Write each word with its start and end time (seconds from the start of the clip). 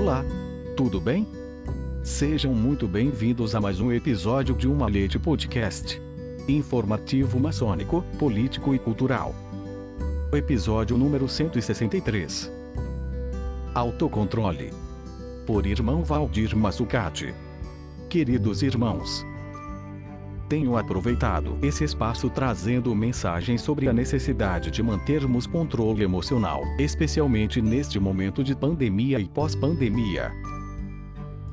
Olá! 0.00 0.24
Tudo 0.76 1.00
bem? 1.00 1.26
Sejam 2.04 2.54
muito 2.54 2.86
bem-vindos 2.86 3.56
a 3.56 3.60
mais 3.60 3.80
um 3.80 3.90
episódio 3.90 4.54
de 4.54 4.68
Uma 4.68 4.86
Leite 4.86 5.18
Podcast. 5.18 6.00
Informativo 6.46 7.40
maçônico, 7.40 8.04
político 8.16 8.72
e 8.72 8.78
cultural. 8.78 9.34
Episódio 10.32 10.96
número 10.96 11.28
163. 11.28 12.48
Autocontrole. 13.74 14.72
Por 15.44 15.66
irmão 15.66 16.04
Valdir 16.04 16.56
Massucati. 16.56 17.34
Queridos 18.08 18.62
irmãos, 18.62 19.26
tenho 20.48 20.76
aproveitado 20.76 21.58
esse 21.62 21.84
espaço 21.84 22.30
trazendo 22.30 22.94
mensagens 22.94 23.60
sobre 23.60 23.88
a 23.88 23.92
necessidade 23.92 24.70
de 24.70 24.82
mantermos 24.82 25.46
controle 25.46 26.02
emocional, 26.02 26.62
especialmente 26.78 27.60
neste 27.60 28.00
momento 28.00 28.42
de 28.42 28.56
pandemia 28.56 29.20
e 29.20 29.28
pós-pandemia. 29.28 30.32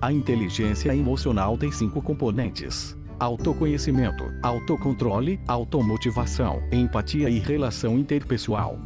A 0.00 0.12
inteligência 0.12 0.94
emocional 0.94 1.56
tem 1.56 1.72
cinco 1.72 2.02
componentes: 2.02 2.96
autoconhecimento, 3.18 4.24
autocontrole, 4.42 5.40
automotivação, 5.46 6.62
empatia 6.70 7.30
e 7.30 7.38
relação 7.38 7.98
interpessoal. 7.98 8.78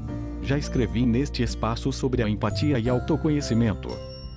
Já 0.42 0.56
escrevi 0.56 1.04
neste 1.04 1.42
espaço 1.42 1.90
sobre 1.90 2.22
a 2.22 2.28
empatia 2.28 2.78
e 2.78 2.88
autoconhecimento. 2.88 3.88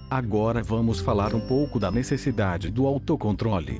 Agora 0.09 0.64
vamos 0.64 1.00
falar 1.00 1.36
um 1.36 1.42
pouco 1.42 1.80
da 1.80 1.92
necessidade 1.92 2.72
do 2.72 2.88
autocontrole. 2.88 3.80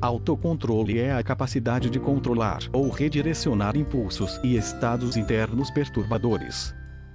Autocontrole 0.00 1.00
é 1.00 1.12
a 1.12 1.22
capacidade 1.24 1.90
de 1.90 1.98
controlar 1.98 2.60
ou 2.72 2.88
redirecionar 2.88 3.76
impulsos 3.76 4.38
e 4.44 4.56
estados 4.56 5.16
internos 5.16 5.72
perturbadores. 5.72 6.72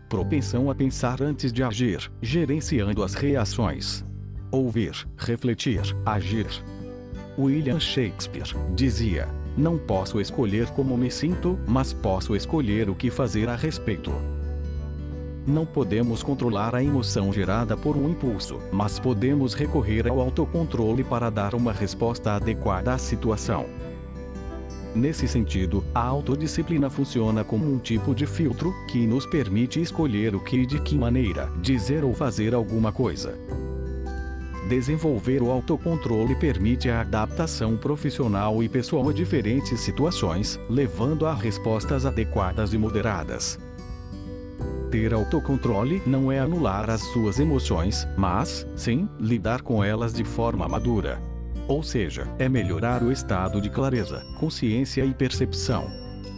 Propensão 0.10 0.70
a 0.70 0.76
pensar 0.76 1.22
antes 1.22 1.54
de 1.54 1.64
agir, 1.64 2.12
gerenciando 2.22 3.02
as 3.02 3.14
reações. 3.14 4.06
Ouvir, 4.52 5.08
refletir, 5.18 5.82
agir. 6.06 6.48
William 7.40 7.80
Shakespeare 7.80 8.54
dizia: 8.76 9.30
Não 9.58 9.78
posso 9.78 10.20
escolher 10.20 10.68
como 10.72 10.98
me 10.98 11.10
sinto, 11.10 11.58
mas 11.66 11.94
posso 11.94 12.36
escolher 12.36 12.90
o 12.90 12.96
que 12.96 13.10
fazer 13.10 13.48
a 13.48 13.56
respeito. 13.56 14.12
Não 15.46 15.66
podemos 15.66 16.24
controlar 16.24 16.74
a 16.74 16.82
emoção 16.82 17.34
gerada 17.34 17.76
por 17.76 17.98
um 17.98 18.10
impulso, 18.10 18.62
mas 18.72 18.98
podemos 18.98 19.54
recorrer 19.54 20.08
ao 20.08 20.22
autocontrole 20.22 21.04
para 21.04 21.30
dar 21.30 21.54
uma 21.54 21.74
resposta 21.74 22.32
adequada 22.32 22.94
à 22.94 22.98
situação. 22.98 23.66
Nesse 24.96 25.28
sentido, 25.28 25.84
a 25.94 26.02
autodisciplina 26.02 26.90
funciona 26.90 27.44
como 27.44 27.70
um 27.70 27.78
tipo 27.78 28.16
de 28.16 28.26
filtro 28.26 28.74
que 28.90 29.06
nos 29.06 29.26
permite 29.26 29.82
escolher 29.82 30.34
o 30.34 30.40
que 30.40 30.58
e 30.58 30.66
de 30.66 30.80
que 30.80 30.96
maneira 30.96 31.52
dizer 31.62 32.06
ou 32.06 32.14
fazer 32.14 32.54
alguma 32.56 32.94
coisa. 32.94 33.38
Desenvolver 34.70 35.42
o 35.42 35.52
autocontrole 35.52 36.36
permite 36.36 36.90
a 36.90 37.02
adaptação 37.02 37.76
profissional 37.76 38.64
e 38.64 38.70
pessoal 38.70 39.10
a 39.10 39.14
diferentes 39.14 39.78
situações, 39.82 40.58
levando 40.70 41.26
a 41.26 41.34
respostas 41.34 42.06
adequadas 42.06 42.74
e 42.74 42.78
moderadas 42.78 43.60
ter 44.94 45.12
autocontrole 45.12 46.04
não 46.06 46.32
é 46.32 46.38
anular 46.38 46.88
as 46.88 47.02
suas 47.02 47.40
emoções, 47.40 48.08
mas, 48.16 48.68
sim, 48.76 49.10
lidar 49.20 49.64
com 49.64 49.84
elas 49.84 50.14
de 50.14 50.24
forma 50.24 50.68
madura. 50.68 51.20
Ou 51.68 51.82
seja, 51.82 52.28
é 52.38 52.48
melhorar 52.48 53.02
o 53.02 53.12
estado 53.12 53.60
de 53.60 53.72
clareza, 53.72 54.24
consciência 54.40 55.04
e 55.04 55.12
percepção. 55.12 55.88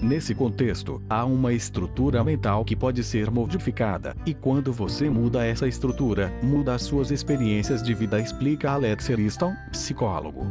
Nesse 0.02 0.34
contexto, 0.34 1.02
há 1.10 1.26
uma 1.26 1.52
estrutura 1.52 2.24
mental 2.24 2.64
que 2.64 2.78
pode 2.78 3.04
ser 3.04 3.30
modificada, 3.30 4.16
e 4.26 4.34
quando 4.34 4.72
você 4.72 5.10
muda 5.10 5.46
essa 5.46 5.68
estrutura, 5.68 6.32
muda 6.42 6.76
as 6.76 6.84
suas 6.84 7.12
experiências 7.12 7.84
de 7.84 7.94
vida, 7.94 8.22
explica 8.22 8.72
Alex 8.72 9.10
Easton, 9.10 9.54
psicólogo. 9.70 10.48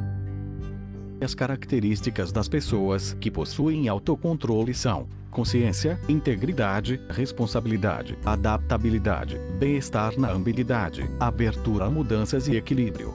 As 1.21 1.35
características 1.35 2.33
das 2.33 2.49
pessoas 2.49 3.17
que 3.21 3.31
possuem 3.31 3.89
autocontrole 3.89 4.75
são 4.75 5.07
consciência, 5.31 5.99
integridade, 6.09 7.01
responsabilidade, 7.11 8.17
adaptabilidade, 8.25 9.39
bem-estar 9.59 10.19
na 10.19 10.31
ambiguidade, 10.31 11.09
abertura 11.19 11.87
a 11.87 11.91
mudanças 11.91 12.47
e 12.47 12.57
equilíbrio. 12.57 13.13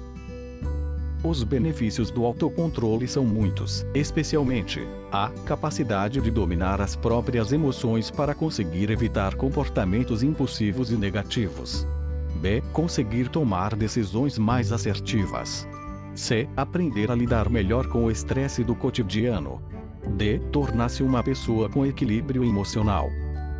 Os 1.24 1.44
benefícios 1.44 2.12
do 2.12 2.26
autocontrole 2.26 3.08
são 3.08 3.26
muitos, 3.26 3.86
especialmente 3.94 4.86
a 5.12 5.30
capacidade 5.46 6.22
de 6.22 6.32
dominar 6.32 6.82
as 6.82 6.96
próprias 6.96 7.52
emoções 7.52 8.10
para 8.10 8.34
conseguir 8.34 8.90
evitar 8.90 9.36
comportamentos 9.36 10.24
impulsivos 10.24 10.92
e 10.92 10.96
negativos. 10.96 11.86
B. 12.42 12.62
Conseguir 12.72 13.28
tomar 13.28 13.76
decisões 13.76 14.38
mais 14.38 14.72
assertivas. 14.72 15.68
C. 16.20 16.50
Aprender 16.58 17.10
a 17.10 17.16
lidar 17.16 17.50
melhor 17.50 17.88
com 17.88 18.04
o 18.04 18.12
estresse 18.12 18.64
do 18.64 18.76
cotidiano. 18.76 19.62
D. 20.18 20.40
Tornar-se 20.52 21.02
uma 21.02 21.24
pessoa 21.24 21.70
com 21.70 21.86
equilíbrio 21.86 22.44
emocional. 22.44 23.10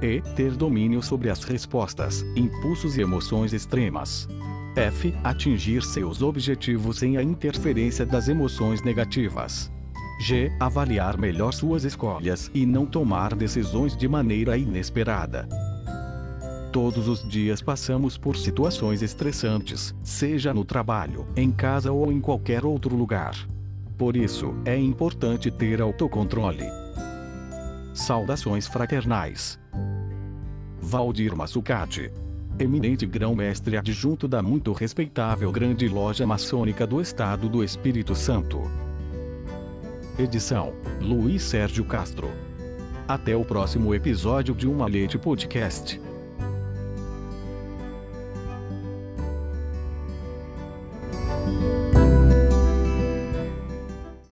E. 0.02 0.22
Ter 0.36 0.52
domínio 0.52 1.02
sobre 1.02 1.30
as 1.30 1.44
respostas, 1.44 2.24
impulsos 2.36 2.98
e 2.98 3.02
emoções 3.02 3.54
extremas. 3.54 4.28
F. 4.76 5.14
Atingir 5.24 5.82
seus 5.82 6.22
objetivos 6.22 7.00
sem 7.00 7.18
a 7.18 7.24
interferência 7.24 8.06
das 8.06 8.28
emoções 8.28 8.84
negativas. 8.84 9.72
G. 10.22 10.52
Avaliar 10.60 11.18
melhor 11.18 11.54
suas 11.54 11.86
escolhas 11.86 12.52
e 12.54 12.66
não 12.66 12.86
tomar 12.86 13.36
decisões 13.36 13.96
de 13.96 14.08
maneira 14.08 14.58
inesperada. 14.58 15.48
Todos 16.72 17.08
os 17.08 17.28
dias 17.28 17.64
passamos 17.64 18.16
por 18.16 18.38
situações 18.38 19.02
estressantes, 19.02 19.96
seja 20.04 20.54
no 20.54 20.64
trabalho, 20.64 21.26
em 21.36 21.52
casa 21.52 21.92
ou 21.92 22.12
em 22.12 22.22
qualquer 22.22 22.64
outro 22.64 22.96
lugar. 22.96 23.36
Por 23.98 24.16
isso, 24.16 24.54
é 24.66 24.78
importante 24.78 25.50
ter 25.50 25.82
autocontrole. 25.82 26.66
Saudações 27.92 28.68
fraternais. 28.68 29.60
Valdir 30.80 31.36
Massucati. 31.36 32.12
Eminente 32.60 33.06
grão-mestre 33.06 33.76
adjunto 33.76 34.28
da 34.28 34.42
muito 34.42 34.72
respeitável 34.72 35.52
Grande 35.52 35.88
Loja 35.88 36.28
Maçônica 36.28 36.86
do 36.86 37.02
Estado 37.02 37.50
do 37.50 37.64
Espírito 37.64 38.14
Santo. 38.14 38.62
Edição: 40.20 40.74
Luiz 41.02 41.42
Sérgio 41.42 41.84
Castro. 41.84 42.30
Até 43.08 43.36
o 43.36 43.44
próximo 43.44 43.96
episódio 43.96 44.54
de 44.54 44.68
Uma 44.68 44.86
Leite 44.86 45.18
Podcast. 45.18 46.00